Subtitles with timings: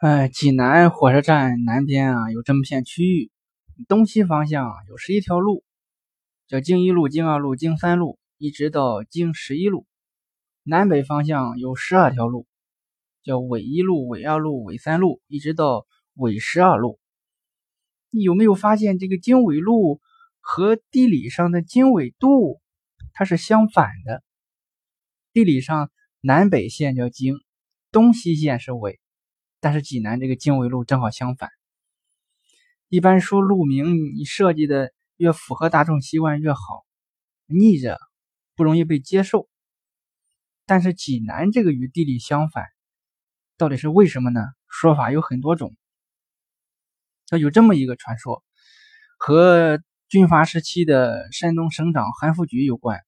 [0.00, 3.32] 哎，济南火车站南边啊有这么片区域，
[3.88, 5.64] 东西方向有十一条路，
[6.46, 9.88] 叫经一路、经二路、经三路，一直到经十一路。
[10.62, 12.46] 南北方向有十二条路，
[13.24, 15.84] 叫纬一路、纬二路、纬三路，一直到
[16.14, 17.00] 纬十二路。
[18.10, 20.00] 你有没有发现这个经纬路
[20.38, 22.60] 和地理上的经纬度
[23.12, 24.22] 它是相反的？
[25.32, 25.90] 地理上
[26.20, 27.34] 南北线叫经，
[27.90, 29.00] 东西线是纬。
[29.60, 31.50] 但是济南这个经纬路正好相反。
[32.88, 36.86] 一般说路名你设计的越符合大众习惯越好，
[37.46, 37.98] 逆着
[38.56, 39.48] 不容易被接受。
[40.64, 42.66] 但是济南这个与地理相反，
[43.56, 44.40] 到底是为什么呢？
[44.68, 45.74] 说法有很多种。
[47.38, 48.42] 有这么一个传说，
[49.18, 52.98] 和军阀时期的山东省长韩复榘有关。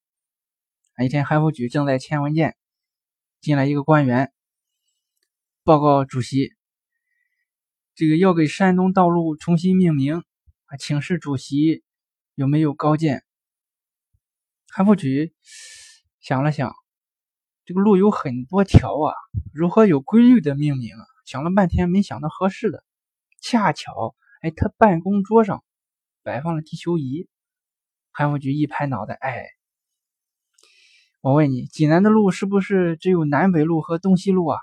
[0.95, 2.56] 啊一天，韩复榘正在签文件，
[3.41, 4.33] 进来一个官员。
[5.70, 6.52] 报告主席，
[7.95, 11.84] 这个要给山东道路重新命名啊，请示主席
[12.34, 13.22] 有没有高见？
[14.69, 15.33] 韩复榘
[16.19, 16.75] 想了想，
[17.64, 19.14] 这个路有很多条啊，
[19.55, 21.06] 如何有规律的命名啊？
[21.25, 22.83] 想了半天没想到合适的，
[23.41, 25.62] 恰巧哎，他办公桌上
[26.25, 27.28] 摆放了地球仪。
[28.11, 29.47] 韩复榘一拍脑袋，哎，
[31.20, 34.58] 我问你，济南的路是不是只有南北路和东西路啊？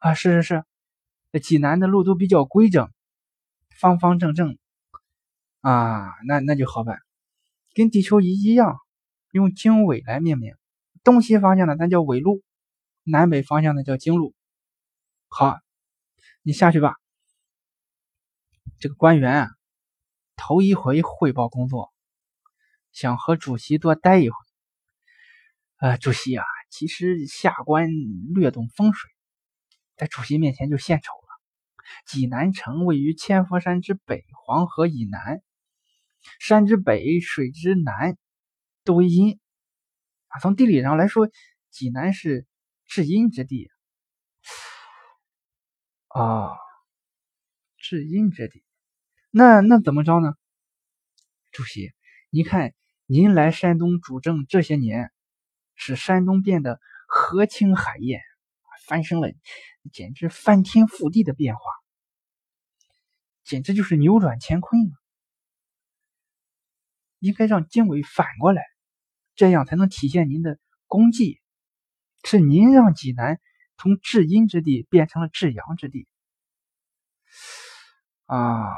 [0.00, 0.64] 啊，是是
[1.32, 2.90] 是，济南的路都比较规整，
[3.78, 4.56] 方方正正
[5.60, 6.98] 啊，那那就好办，
[7.74, 8.78] 跟地球仪一样，
[9.30, 10.54] 用经纬来命名，
[11.04, 12.42] 东西方向的咱叫纬路，
[13.04, 14.34] 南北方向的叫经路。
[15.28, 15.58] 好，
[16.40, 16.94] 你下去吧。
[18.78, 19.50] 这个官员啊，
[20.34, 21.92] 头一回汇报工作，
[22.90, 24.36] 想和主席多待一会。
[25.76, 27.90] 呃，主席啊，其实下官
[28.34, 29.10] 略懂风水。
[30.00, 31.28] 在主席面前就献丑了。
[32.06, 35.42] 济南城位于千佛山之北，黄河以南，
[36.38, 38.16] 山之北，水之南，
[38.82, 39.38] 都为阴
[40.28, 40.40] 啊。
[40.40, 41.28] 从地理上来说，
[41.68, 42.46] 济南是
[42.86, 43.70] 至阴之地
[46.08, 46.56] 啊，
[47.76, 48.64] 至阴之地。
[49.30, 50.32] 那那怎么着呢？
[51.50, 51.92] 主席，
[52.30, 52.72] 您看
[53.04, 55.12] 您来山东主政这些年，
[55.74, 58.22] 使山东变得河清海晏。
[58.90, 59.28] 翻身了，
[59.92, 61.62] 简直翻天覆地的变化，
[63.44, 64.94] 简直就是扭转乾坤啊！
[67.20, 68.64] 应该让经纬反过来，
[69.36, 70.58] 这样才能体现您的
[70.88, 71.40] 功绩。
[72.24, 73.40] 是您让济南
[73.78, 76.08] 从至阴之地变成了至阳之地
[78.26, 78.74] 啊！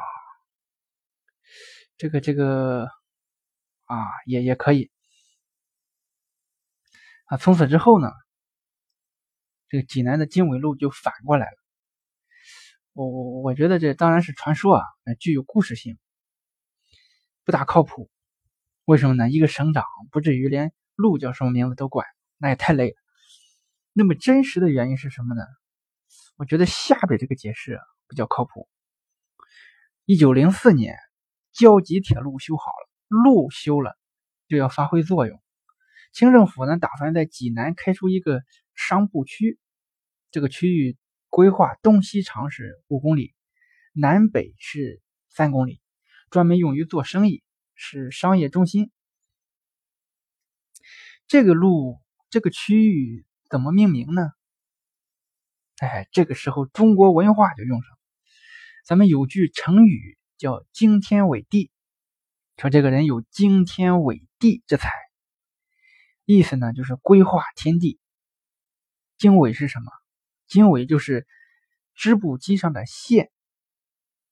[1.97, 2.87] 这个这个
[3.85, 3.97] 啊，
[4.27, 4.91] 也也可以
[7.25, 7.39] 啊。
[7.39, 8.13] 从此之后呢？
[9.73, 11.57] 这个济南的经纬路就反过来了，
[12.93, 14.85] 我我我觉得这当然是传说啊，
[15.19, 15.99] 具有故事性，
[17.43, 18.11] 不大靠谱。
[18.85, 19.31] 为什么呢？
[19.31, 22.07] 一个省长不至于连路叫什么名字都管，
[22.37, 22.97] 那也太累了。
[23.95, 25.43] 那么真实的原因是什么呢？
[26.37, 28.69] 我觉得下边这个解释比较靠谱。
[30.05, 30.99] 一九零四年，
[31.51, 33.97] 胶济铁路修好了，路修了
[34.49, 35.43] 就要发挥作用。
[36.13, 38.43] 清政府呢，打算在济南开出一个
[38.89, 39.59] 商埠区。
[40.31, 40.97] 这个区域
[41.29, 43.35] 规划东西长是五公里，
[43.93, 45.81] 南北是三公里，
[46.31, 47.43] 专门用于做生意，
[47.75, 48.91] 是商业中心。
[51.29, 54.33] 这个路这个区域怎么命名呢？
[55.79, 57.99] 哎，这个时候中国文化就用上。
[58.85, 61.71] 咱们有句成语叫“惊天伟地”，
[62.59, 64.91] 说这个人有惊天伟地之才，
[66.25, 68.01] 意思呢就是规划天地。
[69.23, 69.93] 经纬是什么？
[70.49, 71.29] 经纬就是
[71.95, 73.31] 织布机上的线，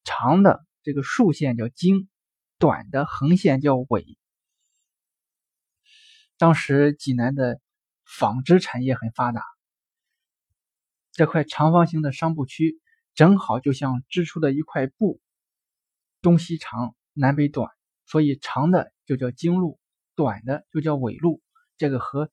[0.03, 2.09] 长的这个竖线叫经，
[2.59, 4.19] 短的横线叫纬。
[6.37, 7.61] 当时济南的
[8.05, 9.45] 纺织产业很发达，
[11.13, 12.81] 这块长方形的商埠区
[13.15, 15.21] 正好就像织出的一块布，
[16.21, 17.71] 东西长，南北短，
[18.07, 19.79] 所以长的就叫经路，
[20.17, 21.41] 短的就叫纬路。
[21.79, 22.29] 这个和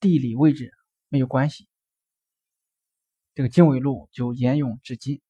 [0.00, 0.70] 地理位置
[1.08, 1.66] 没有关系。
[3.38, 5.20] 这个经纬路就沿用至今。